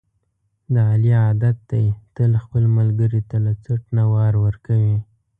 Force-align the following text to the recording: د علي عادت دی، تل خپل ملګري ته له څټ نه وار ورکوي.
د 0.73 0.75
علي 0.91 1.11
عادت 1.23 1.57
دی، 1.71 1.85
تل 2.15 2.31
خپل 2.43 2.63
ملګري 2.77 3.21
ته 3.29 3.37
له 3.45 3.53
څټ 3.63 3.81
نه 3.97 4.03
وار 4.13 4.33
ورکوي. 4.45 4.97